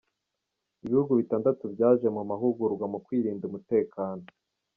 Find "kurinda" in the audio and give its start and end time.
3.05-3.43